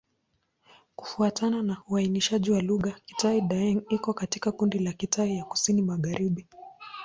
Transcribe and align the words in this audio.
Kufuatana 0.95 1.61
na 1.63 1.77
uainishaji 1.89 2.51
wa 2.51 2.61
lugha, 2.61 2.95
Kitai-Daeng 3.05 3.81
iko 3.89 4.13
katika 4.13 4.51
kundi 4.51 4.79
la 4.79 4.93
Kitai 4.93 5.37
ya 5.37 5.45
Kusini-Magharibi. 5.45 6.45